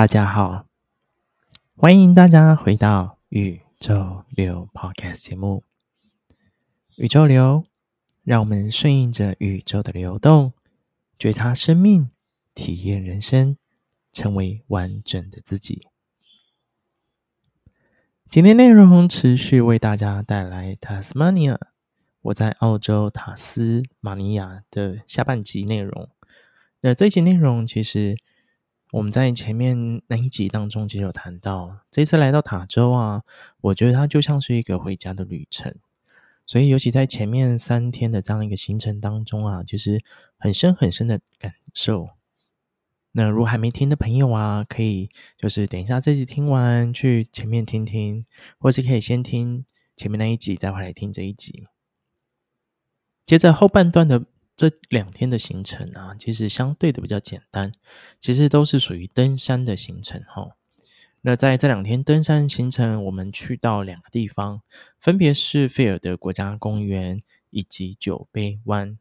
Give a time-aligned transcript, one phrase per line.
[0.00, 0.64] 大家好，
[1.76, 5.62] 欢迎大家回到宇宙流 Podcast 节目。
[6.96, 7.66] 宇宙流，
[8.22, 10.54] 让我们顺应着宇宙的流动，
[11.18, 12.08] 觉察生命，
[12.54, 13.58] 体验人生，
[14.10, 15.86] 成为完整的自己。
[18.26, 21.58] 今天内容持续为大家带来 Tasmania，
[22.22, 26.08] 我在澳洲塔斯马尼亚的下半集内容。
[26.80, 28.16] 那这一集内容其实。
[28.92, 33.22] 我们在前面那一集当中，其实有谈到，这次来到塔州啊，
[33.60, 35.74] 我觉得它就像是一个回家的旅程。
[36.44, 40.00] 所以，尤其在前面三天的这样一个行程当中啊，其实
[40.36, 42.08] 很深很深的感受。
[43.12, 48.26] 那如果还没听的朋友啊，可以就是等一下这集听完，去前面听听，
[48.58, 51.68] 或是可以先听前面那一集，再回来听这一集。
[53.24, 54.24] 接着后半段的。
[54.60, 57.72] 这两天的行程啊，其实相对的比较简单，
[58.20, 60.50] 其实都是属于登山的行程哈。
[61.22, 64.60] 那在这两天登山行程，我们去到两个地方，
[65.00, 68.98] 分别是费尔德国家公园以及酒杯湾。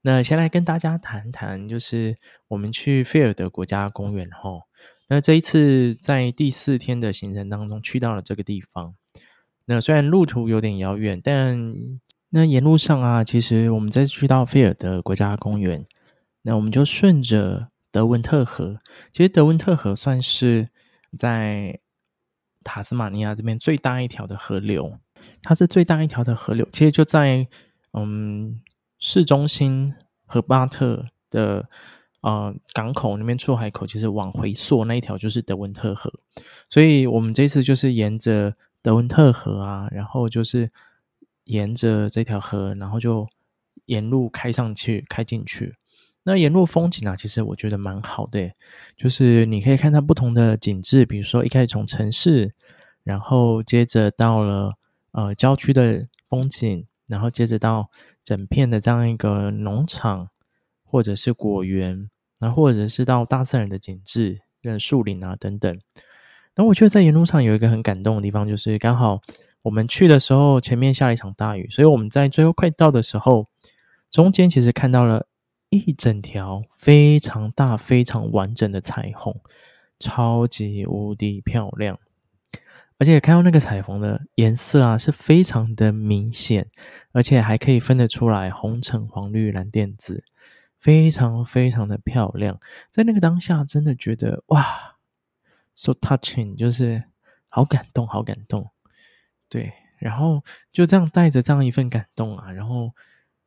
[0.00, 2.16] 那先来跟大家谈谈，就是
[2.48, 4.62] 我们去费尔德国家公园哈。
[5.08, 8.94] 那这一次在第四天的行程当中，去到了这个地方。
[9.66, 11.74] 那虽然路途有点遥远，但
[12.34, 15.84] 那沿路上啊，其实我们再去到菲尔德国家公园，
[16.40, 18.80] 那我们就顺着德文特河。
[19.12, 20.70] 其实德文特河算是
[21.18, 21.78] 在
[22.64, 24.98] 塔斯马尼亚这边最大一条的河流，
[25.42, 26.66] 它是最大一条的河流。
[26.72, 27.46] 其实就在
[27.92, 28.58] 嗯
[28.98, 29.92] 市中心
[30.24, 31.68] 和巴特的
[32.22, 36.10] 呃港口那边出海口，其实往回溯那一条就是德文特河。
[36.70, 40.70] 所以我们这次就是沿着德文特河啊，然后就是。
[41.44, 43.26] 沿着这条河，然后就
[43.86, 45.74] 沿路开上去，开进去。
[46.24, 48.52] 那沿路风景啊，其实我觉得蛮好的，
[48.96, 52.54] 就是你可以看到不同的景致，比如说一开始从城市，
[53.02, 54.74] 然后接着到了
[55.10, 57.90] 呃郊区的风景，然后接着到
[58.22, 60.28] 整片的这样一个农场，
[60.84, 62.08] 或者是果园，
[62.38, 64.42] 然后或者是到大自然的景致，
[64.78, 65.80] 树林啊等等。
[66.54, 69.20] 那我觉得在沿路上有一个很感动的地方，就是刚好。
[69.62, 73.48] 我们去的时候，前面下了一场大雨，所以我们在最后快到的时候，
[74.10, 75.26] 中间其实看到了
[75.70, 79.40] 一整条非常大、非常完整的彩虹，
[79.98, 81.98] 超级无敌漂亮。
[82.98, 86.68] 而且看到那个彩虹的颜色啊，是非常的明显，
[87.12, 90.22] 而且还可以分得出来红、橙、黄、绿、蓝、靛、紫，
[90.78, 92.60] 非常非常的漂亮。
[92.90, 94.98] 在那个当下，真的觉得哇
[95.74, 97.04] ，so touching，就是
[97.48, 98.70] 好感动，好感动。
[99.52, 100.42] 对，然后
[100.72, 102.90] 就这样带着这样一份感动啊，然后，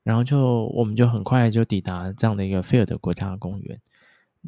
[0.04, 3.82] 然后就我们就很快就抵达这样的一个菲尔德国家公园。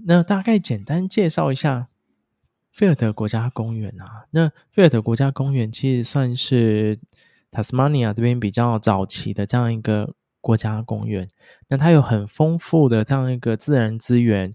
[0.05, 1.87] 那大概简单介绍一下
[2.71, 4.27] 菲尔德国家公园啊。
[4.29, 6.99] 那菲尔德国家公园其实算是
[7.49, 11.27] 塔斯马尼亚这边比较早期的这样一个国家公园。
[11.69, 14.53] 那它有很丰富的这样一个自然资源，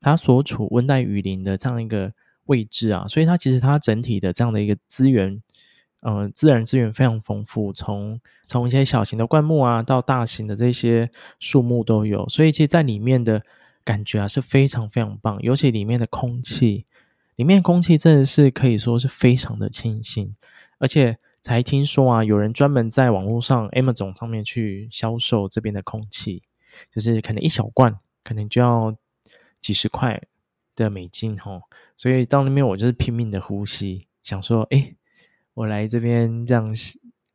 [0.00, 2.12] 它所处温带雨林的这样一个
[2.46, 5.40] 位置啊，所以它其实它整体的这样的一个资源。
[6.00, 13.42] 呃，自然资源非常丰富，从从一些小型的灌木啊，到大型的这些树木都有，所以其实在里面的
[13.84, 16.86] 感觉啊是非常非常棒，尤其里面的空气，
[17.36, 20.32] 里面空气真的是可以说是非常的清新，
[20.78, 26.42] 而且才听说啊，有人专门在网络上 Amazon 上面去销售这边的空气，
[26.94, 28.94] 就是可能一小罐可能就要
[29.60, 30.22] 几十块
[30.74, 31.60] 的美金齁，
[31.94, 34.96] 所以到那边我就是拼命的呼吸，想说，诶
[35.60, 36.74] 我来这边这样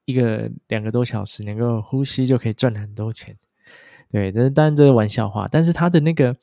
[0.05, 3.37] 一个两个多小时，能够呼吸就可以赚很多钱。
[4.09, 6.35] 对，这当然这是玩笑话，但是它的那个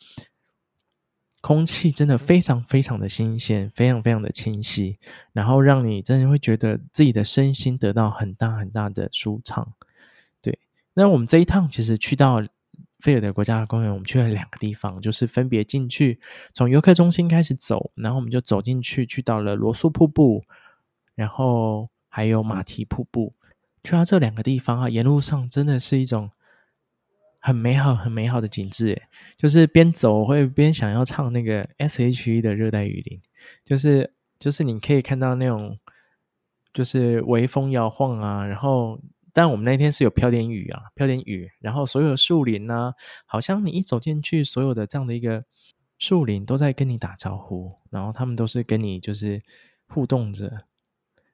[1.40, 4.96] 空气真的非常非常的新鲜，非常非常的清晰，
[5.32, 9.72] 然后让你真的会觉得自己的身心得到很大很大的舒畅。
[10.40, 10.56] 对，
[10.94, 12.40] 那我们这一趟其实去到
[13.00, 16.20] 费尔德国家公园，我们去了两个地方，就是分别进去
[16.52, 20.44] 从游客中心开始走，然后我们就走进去，去到了罗素瀑布。
[21.14, 23.34] 然后还有马蹄瀑布，
[23.82, 26.30] 去到这两个地方啊，沿路上真的是一种
[27.40, 28.88] 很美好、很美好的景致。
[28.88, 29.02] 诶，
[29.36, 33.18] 就是边走会边想要唱那个 S.H.E 的《热带雨林》，
[33.64, 35.78] 就是就是你可以看到那种
[36.72, 39.00] 就是微风摇晃啊，然后
[39.32, 42.92] 但我们那天是有飘点雨啊，飘点雨，然后所有的树林呢，
[43.26, 45.44] 好像你一走进去，所有的这样的一个
[45.98, 49.42] 树林都在跟你打招呼，然后他们都是跟你就是
[49.88, 50.66] 互动着。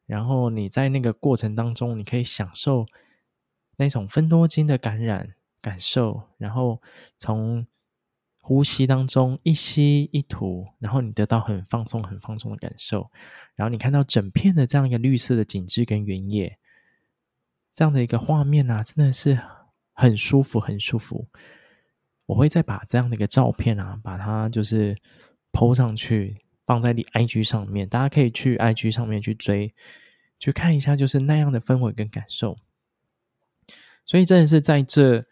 [0.09, 2.87] 然后你在那个过程当中，你可以享受
[3.77, 6.81] 那种芬多精的感染感受，然后
[7.19, 7.67] 从
[8.41, 13.11] 呼吸当中一吸一吐，然后你得到很放松、很放松的感受，
[13.55, 16.59] 然后你看到整片的这样一个绿色的景致跟原野，
[17.75, 19.39] 这样的一个画面啊，真的是
[19.93, 21.29] 很舒服、很舒服。
[22.25, 24.97] 我会再把这样的一个照片啊，把它就是
[25.53, 26.39] PO 上去，
[26.69, 29.75] 放在你 IG 上面，大家可以去 IG 上面去追，
[30.39, 32.57] 去看一下，就是那样的氛围跟感受。
[34.05, 35.25] 所以真的是在这。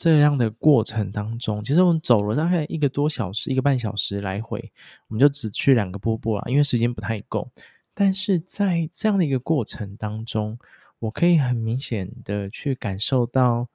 [0.00, 4.72] 这样的过程当中，其实我们走了大概一个多小时，一个半小时来回，
[5.08, 7.50] 我们就只去两个瀑布了，因为时间不太够。
[7.94, 10.56] 但是在这样的一个过程当中，
[11.00, 13.66] 我可以很明显的去感受到，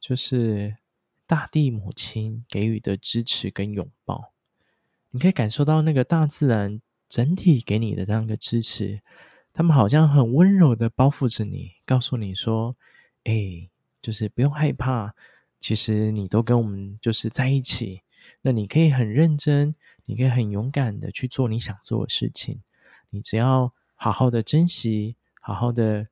[0.00, 0.74] 就是
[1.28, 4.32] 大地母亲给予的支持跟拥抱。
[5.10, 9.00] 你可以感受到那个大自然整体给你的这样一个支持，
[9.52, 12.76] 他们好像很温柔的包覆着你，告诉你说
[13.24, 13.68] ：“哎，
[14.02, 15.14] 就是不用害怕。”
[15.60, 18.02] 其实你都跟我们就是在一起，
[18.42, 19.74] 那你可以很认真，
[20.04, 22.62] 你可以很勇敢的去做你想做的事情。
[23.10, 26.06] 你只要好好的珍惜，好好的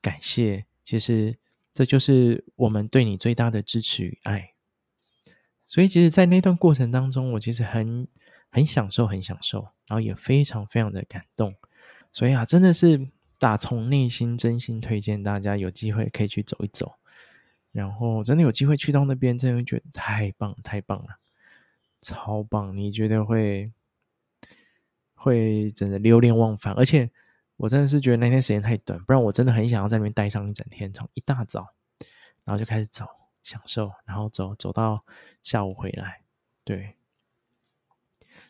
[0.00, 1.38] 感谢，其实
[1.72, 4.54] 这就是我们对你最大的支持与爱。
[5.64, 8.08] 所以，其实，在那段过程当中，我其实很
[8.52, 11.56] 很享受，很享受，然后也非常非常的感动。
[12.12, 13.08] 所以啊，真的是
[13.38, 16.92] 打从内心真心推荐大家有机会可以去走一走。
[17.72, 21.16] 然后真的有机会去到那边，真的觉得太棒太棒了，
[22.02, 22.76] 超棒！
[22.76, 23.72] 你觉得会
[25.14, 26.74] 会真的流连忘返？
[26.74, 27.10] 而且
[27.56, 31.68] 我真的是觉得那天时间太短，不然我真的很想要在那边待上一整天，从一大早
[32.44, 33.06] 然后就开始走，
[33.42, 35.02] 享受，然后走走到
[35.42, 36.20] 下午回来。
[36.64, 36.94] 对，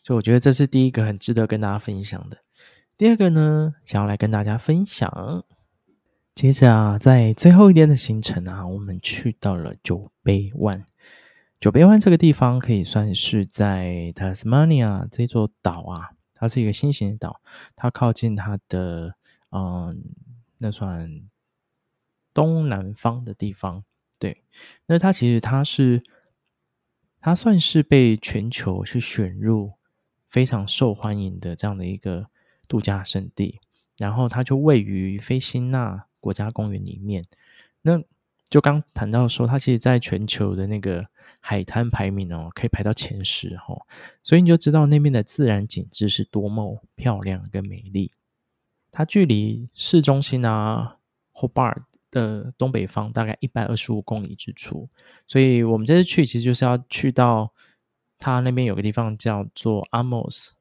[0.05, 2.39] 所以我觉得这是第一个很值得跟大家分享的。
[2.97, 5.45] 第二个呢，想要来跟大家分享。
[6.35, 10.85] 接着啊，在最后一天的行程啊，我们去到了酒杯湾。
[11.61, 17.41] 酒杯湾这个地方可以算是在塔斯马尼亚这座岛啊，它是一个新型的岛，
[17.77, 19.15] 它靠近它的
[19.51, 20.03] 嗯，
[20.59, 21.23] 那算
[22.35, 23.85] 东南方的地方。
[24.19, 24.43] 对，
[24.87, 26.03] 那它其实它是
[27.21, 29.75] 它算是被全球去选入
[30.33, 32.27] 非常受欢迎的这样的一个
[32.67, 33.61] 度假胜地，
[33.99, 36.07] 然后它就位于菲辛纳。
[36.23, 37.27] 国家公园里面，
[37.81, 38.01] 那
[38.49, 41.05] 就刚谈到说，它其实在全球的那个
[41.41, 43.83] 海滩排名哦，可以排到前十哦，
[44.23, 48.13] 所以你就知道那边的自然景致是多么漂亮跟美丽。
[48.93, 50.99] 它距离市中心啊
[51.33, 51.83] ，Hobart
[52.13, 54.89] 的东北方大概一百二十五公里之处，
[55.27, 57.52] 所以我们这次去其实就是要去到
[58.23, 60.53] 它那边有个地方叫做阿莫斯，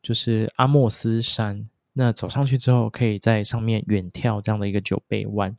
[0.00, 1.68] 就是阿莫斯山。
[1.92, 5.54] 那走上去之后，可以在上面远眺这样的一个酒杯湾，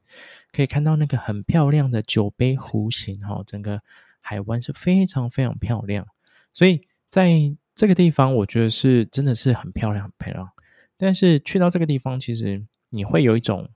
[0.51, 3.81] 可以看到那个很漂亮的酒杯弧形哈，整个
[4.19, 6.07] 海湾是非常非常漂亮。
[6.51, 10.49] 所以在这个地方，我觉得是真的是很漂亮很漂亮。
[10.97, 13.69] 但是去到这个地方，其实你会有一种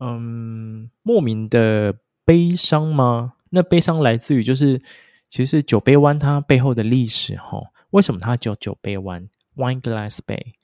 [0.00, 3.34] 嗯莫名的悲伤吗？
[3.50, 4.80] 那悲伤来自于就是
[5.28, 7.60] 其实酒杯湾它背后的历史哈，
[7.90, 10.54] 为什么它叫酒杯湾 （Wine Glass Bay）？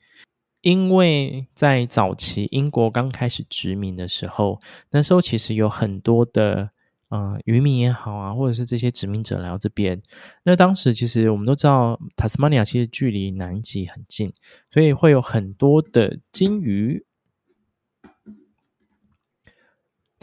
[0.61, 4.59] 因为在早期英国刚开始殖民的时候，
[4.89, 6.71] 那时候其实有很多的
[7.09, 10.01] 呃渔民也好啊，或者是这些殖民者来到这边。
[10.43, 14.33] 那当时其实我们都知道，塔斯马尼亚其实距离南极很近，
[14.71, 17.05] 所以会有很多的鲸鱼，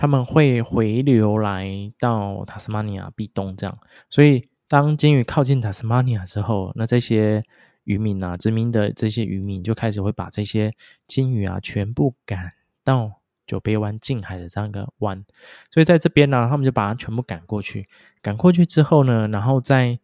[0.02, 1.64] 他们会回流来
[1.96, 3.78] 到塔斯马尼亚避冬这样。
[4.10, 7.40] 所以当鲸鱼靠近塔斯马尼亚之后，那这些
[7.84, 10.72] 渔民啊，殖民的这些渔民就开始会把这些
[11.06, 15.24] 鲸鱼啊全部赶到酒杯湾近海的这样一个湾，
[15.70, 17.86] 所以在这边呢、啊，他们就把它全部赶过去。
[18.20, 20.00] 赶过去之后呢，然后再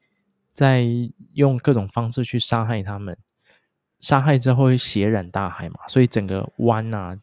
[0.53, 0.87] 再
[1.33, 3.19] 用各种方式去杀害他们，
[3.99, 7.19] 杀害之后会血染大海嘛，所以整个湾啊，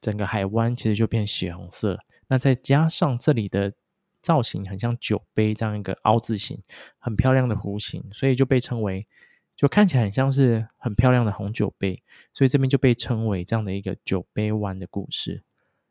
[0.00, 1.98] 整个海湾其实就变血红色。
[2.28, 3.72] 那再加上这里的
[4.20, 6.62] 造型很像酒杯这样一个凹字形，
[6.98, 9.06] 很漂亮的弧形，所以就被称为。
[9.56, 12.00] 就看起来很像是很漂亮的红酒杯，
[12.32, 15.42] 所以这边就被称为这样的一个酒杯湾的故事，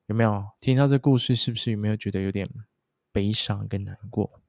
[0.05, 1.35] 有没有听到这故事？
[1.35, 2.47] 是不是有没有觉得有点
[3.11, 4.39] 悲伤跟难过？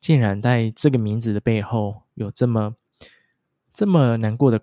[0.00, 2.74] 竟然在这个名字的背后有这么
[3.72, 4.62] 这么难过的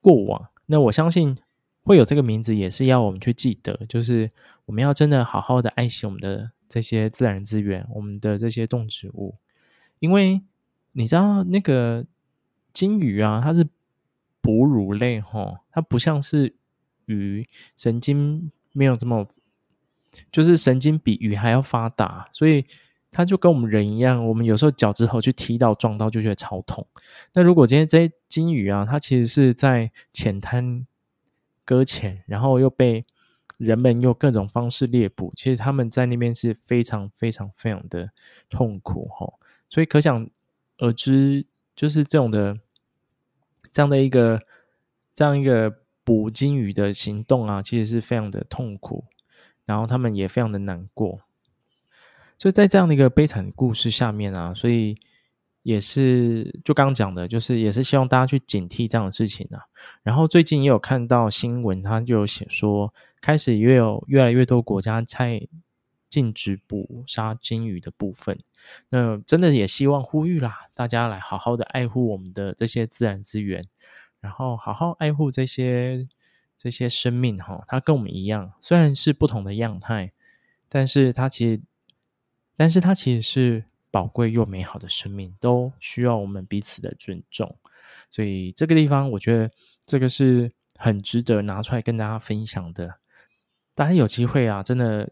[0.00, 1.38] 过往，那我相信
[1.88, 4.30] 会有这个名字，也是要我们去记得，就是
[4.66, 9.36] 我们要真的好好的爱惜我们的这些自然资源，我们的这些动植物，
[9.98, 10.42] 因为
[10.92, 12.06] 你知道那个。
[12.70, 13.66] 鲸鱼啊，它是
[14.40, 16.54] 哺乳类齁，它不像是
[17.06, 17.44] 鱼，
[17.76, 19.26] 神经没有这么，
[20.30, 22.64] 就是神经比鱼还要发达，所以
[23.10, 26.86] 它就跟我们人一样，我们有时候脚趾头去踢到、撞到，就觉得超痛。
[27.32, 30.86] 那如果今天这些鲸鱼啊，它其实是在浅滩
[31.68, 33.04] 搁浅，然后又被
[33.58, 38.10] 人们用各种方式猎捕，其实他们在那边是非常非常非常的
[38.48, 39.30] 痛苦哈。
[39.68, 40.30] 所以可想
[40.78, 41.44] 而知，
[41.76, 42.58] 就是这种的
[43.70, 44.40] 这样的一个
[45.14, 49.04] 这样一个捕鲸鱼的行动啊，其实是非常的痛苦。
[49.66, 51.20] 然后他们也非常的难过，
[52.38, 54.96] 所以在这样的一个悲惨故事下面啊，所以
[55.62, 59.62] 也是就刚讲的，就是也是希望大家去警惕这样的事情啊。
[60.02, 65.46] 然后最近也有看到新闻，他就有写说，开始也有越来越多国家在
[66.08, 68.38] 禁止捕杀鲸鱼的部分。
[68.88, 73.66] 那真的也希望呼吁啦，大家来好好的爱护我们的这些自然资源，
[74.20, 76.08] 然后好好爱护这些。
[76.60, 80.10] 这些生命哈，它跟我们一样，虽然是不同的样态，
[80.68, 81.60] 但是它其实，
[82.56, 87.58] 但是它其实是宝贵又美好的生命，都需要我们彼此的尊重。
[88.10, 89.50] 所以这个地方，我觉得
[89.86, 93.00] 这个是很值得拿出来跟大家分享的。
[93.74, 95.10] 大家有机会啊，真的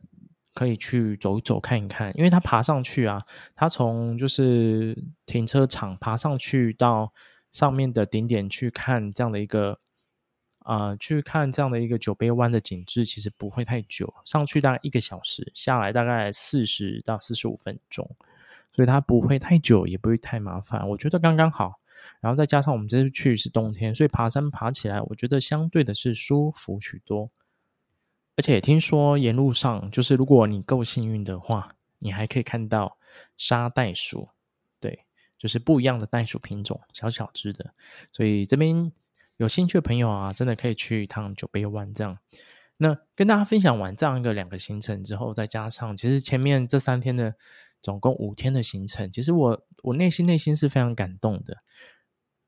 [0.54, 3.21] 可以去走一走看一看，因为它爬上去啊，
[3.54, 7.12] 它从就是停车场爬上去到
[7.52, 9.80] 上面的顶点去看这样的一个。
[10.68, 18.16] 啊、去看这样的一个九杯湾的景致，其实不会太久，上去大概一个小时，下来大概四十到四十五分钟，
[18.76, 21.80] 所以它不会太久，也不会太麻烦，我觉得刚刚好。
[22.21, 27.30] 然后再加上我们这次去是冬天，所以爬山爬起来，我觉得相对的是舒服许多。
[28.37, 32.99] 而且听说沿路上，就是如果你够幸运的话，你还可以看到
[33.37, 34.28] 沙袋鼠，
[34.78, 35.06] 对，
[35.37, 37.73] 就是不一样的袋鼠品种，小小只的，
[38.12, 38.92] 所以这边。
[39.38, 42.16] 有兴趣的朋友啊，真的可以去一趟九杯湾这样。
[42.78, 47.35] 那跟大家分享完这样一个两个行程之后，再加上其实前面这三天的
[47.80, 51.59] 总共五天的行程，其实我我内心内心是非常感动的。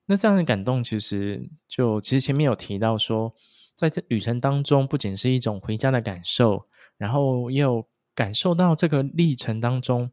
[0.06, 3.34] 那这样的感动，其实就其实前面有提到说，
[3.74, 6.66] 在这旅程当中，不仅是一种回家的感受，
[6.96, 10.10] 然后也有感受到这个历程当中。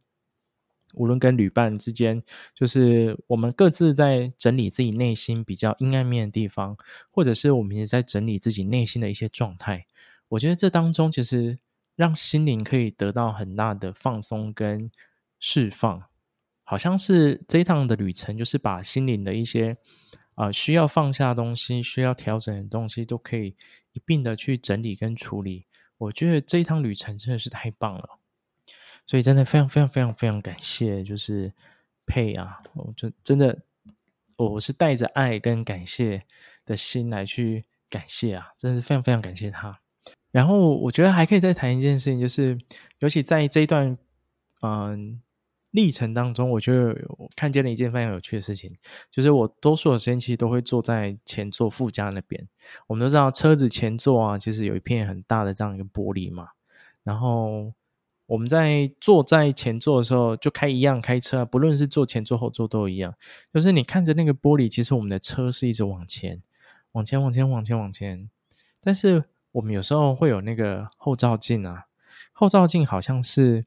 [0.94, 6.78] 无论跟旅伴之间，就是我们各自在整理自己内心比较阴暗面的地方，
[7.12, 9.88] 或者是我们也在整理自己内心的一些状态。
[10.30, 11.60] 我觉得这当中其实
[11.96, 14.92] 让心灵可以得到很大的放松跟
[15.40, 16.04] 释放，
[16.64, 19.78] 好像是这一趟的旅程，就是把心灵的一些
[20.36, 23.56] 啊、需要放下东西、需要调整的东西，都可以
[23.94, 25.66] 一并的去整理跟处理。
[25.98, 28.20] 我觉得这一趟旅程真的是太棒了。
[29.08, 31.54] 所以真的非常非常非常非常感谢，就是
[32.06, 33.62] 佩啊，我就真的
[34.36, 36.26] 我是带着爱跟感谢
[36.66, 39.80] 的心来去感谢啊，真的是非常非常感谢他。
[40.36, 42.58] 然后我觉得还可以再谈一件事情，就是
[43.00, 43.98] 尤其在这一段
[44.62, 45.22] 嗯
[45.72, 48.76] 历程当中，我觉得我看见了一件非常有趣的事情，
[49.10, 52.46] 就是我多数的时间其实都会坐在前座副驾那边。
[52.88, 56.50] 我们都知道车子前座啊，其实有一片很大的这样一个玻璃嘛，
[57.04, 57.74] 然后。
[58.28, 63.14] 我们在坐在前座的时候，就开一样开车，不论是坐前座后座都一样。
[63.54, 66.42] 就是你看着那个玻璃，其实我们的车是一直往前，
[66.94, 68.28] 往前，往前，往前，往前。
[68.82, 69.24] 但是
[69.56, 71.86] 我们有时候会有那个后照镜啊，
[72.34, 73.66] 后照镜好像是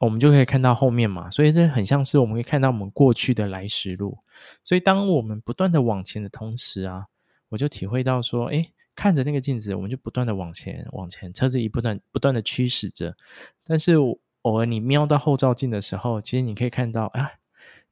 [0.00, 4.18] 我们就可以看到后面嘛，所以这很像是我们可以看到我们过去的来时路。
[4.62, 7.06] 所以当我们不断的往前的同时啊，
[7.48, 8.72] 我就体会到说，诶。
[8.94, 13.16] 看着那个镜子，我们就不断的往前，往前，车子一不断不断的驱使着。
[13.64, 13.94] 但是
[14.42, 17.32] 偶尔你瞄到后照镜的时候，其实你可以看到，啊，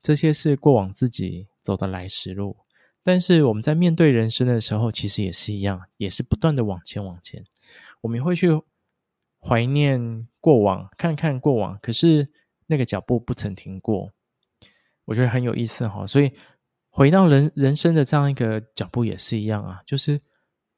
[0.03, 2.59] 这些是过往自己走的来时路。
[3.03, 7.45] 但是我们在面对人生的时候，其实也是一样，也是不断的往前往前。
[8.01, 8.49] 我们会去
[9.41, 12.29] 怀念过往，看看过往，可是
[12.67, 14.11] 那个脚步不曾停过。
[15.07, 16.07] 我觉得很有意思哈。
[16.07, 16.33] 所以
[16.89, 20.21] 回到人人生的这样一个脚步也是一样啊，就是。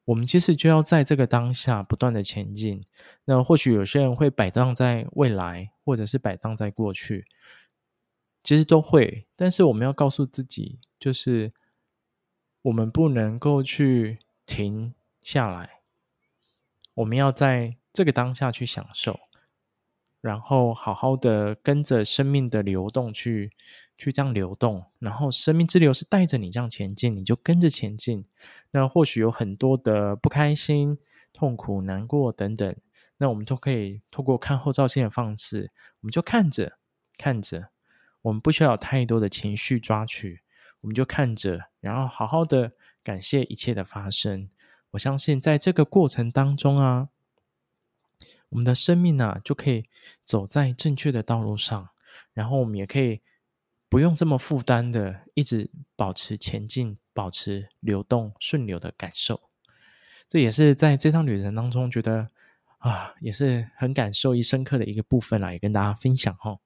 [0.04, 2.84] 我们其实就要在这个当下不断的前进。
[3.24, 7.24] 那或许有些人会摆荡在未来，或者是摆荡在过去，
[8.42, 9.28] 其实都会。
[9.36, 11.52] 但是我们要告诉自己，就是
[12.62, 15.80] 我们不能够去停下来，
[16.94, 19.20] 我们要在这个当下去享受，
[20.20, 23.52] 然后好好的跟着生命的流动去。
[23.98, 28.24] 去这样流动，然后生命之流是带着你这样前进，你就跟着前进。
[28.72, 30.98] 那或许有很多的不开心、
[31.32, 32.74] 痛苦、难过等等，
[33.18, 36.78] 那我们都可以透过看后照镜的方式，我们就看着
[37.16, 37.68] 看着，
[38.22, 40.40] 我们不需要有太多的情绪抓取，
[40.82, 42.72] 我们就看着，然后好好的
[43.02, 44.48] 感谢一切的发生。
[44.90, 47.08] 我相信在这个过程当中啊，
[48.50, 49.84] 我们的生命啊就可以
[50.22, 51.88] 走在正确的道路上。
[52.34, 53.20] 然后我们也可以
[53.88, 59.40] 不用这么负担的一直保持前进，保持流动顺流的感受。
[60.28, 62.26] 这也是在这趟旅程当中觉得
[62.78, 66.58] 啊，也是很感受一深刻的一个部分来跟大家分享哈。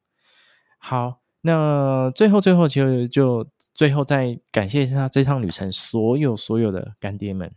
[0.78, 7.54] 好，那最后最后其实就最后再感谢一下这趟旅程所有所有的干爹们。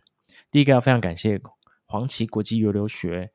[0.51, 1.41] 第一个要非常感谢
[1.87, 3.31] 黄旗国际游留学。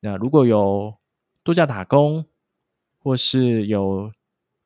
[0.00, 0.94] 那如果有
[1.42, 2.26] 度假打工，
[2.98, 4.12] 或是有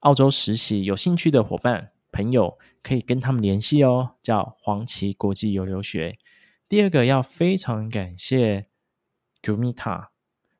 [0.01, 6.19] 澳洲实习有兴趣的伙伴朋友，可以跟他们联系哦，叫黄旗国际游留学。
[6.69, 8.67] 第二个要非常感谢
[9.43, 10.09] Qmita，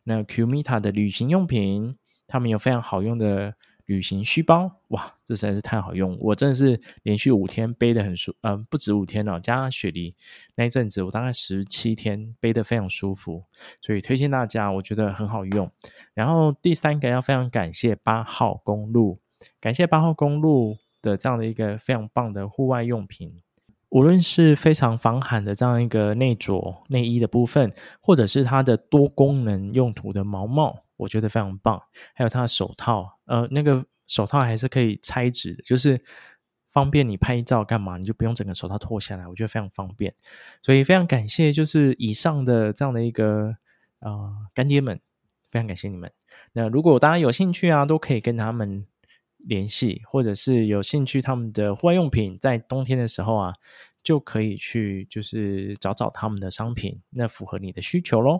[0.05, 1.97] 那 Qmita 的旅行用品，
[2.29, 3.57] 他们有非常好用的。
[3.91, 6.17] 旅行虚包，哇，这实在是太好用！
[6.21, 10.15] 我真的是连续五天背得很舒，嗯、不止五天了，加上雪梨
[10.55, 13.43] 那一阵子，我大概十七天背得非常舒服，
[13.83, 15.69] 所以推荐大家，我觉得很好用。
[16.15, 19.19] 然后第三个要非常感谢八号公路，
[19.61, 23.43] 感谢八号公路的这样的一个非常棒的户外用品，
[23.89, 30.85] 无论是非常防寒的这样一个内着内衣的部分，或者是它的多功能用途的毛帽。
[31.01, 31.83] 我觉得非常棒，
[32.15, 36.01] 还有它的手套，呃，那个手套还是可以拆纸的，就是
[36.71, 40.15] 方便你拍照干嘛，你就不用整个手套脱下来，我觉得非常方便。
[40.63, 43.57] 所以非常感谢，就是以上的这样的一个
[44.01, 45.01] 呃干爹们，
[45.51, 46.13] 非常感谢你们。
[46.53, 48.87] 那如果大家有兴趣啊，都可以跟他们
[49.39, 53.53] 联系，或者是有兴趣他们的户外用品，在冬天的时候啊，
[54.03, 58.39] 就可以去就是找找他们的商品，那符合你的需求喽。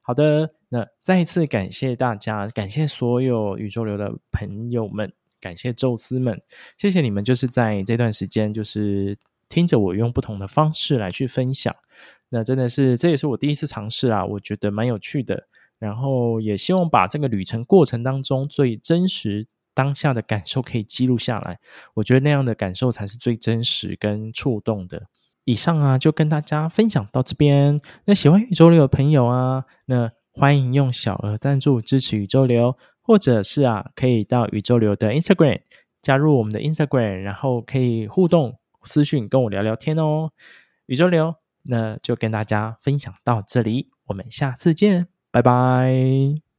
[0.00, 6.42] 好的，那再一次感谢大家，感谢所有宇宙流的朋友们，感谢宙斯们，
[6.76, 9.16] 谢谢你们，就是在这段时间，就是
[9.48, 11.72] 听着我用不同的方式来去分享，
[12.28, 15.46] 那真的是，这也是我第一次尝试啊，我觉得蛮有趣的，
[15.78, 21.60] 然后也希望把这个旅程过程当中最真实当下的感受可以记录下来，
[21.94, 25.06] 我觉得那样的感受才是最真实跟触动的。
[25.44, 27.80] 以上啊，就跟大家分享到这边。
[28.06, 35.60] 那喜欢宇宙流的朋友啊，那欢迎用小额赞助支持宇宙流，或者是啊，可以到宇宙流的 Instagram
[36.02, 40.30] 加入我们的 Instagram，然后可以互动私讯跟我聊聊天哦。
[40.86, 46.53] 宇宙流，那就跟大家分享到这里，我们下次见，拜拜。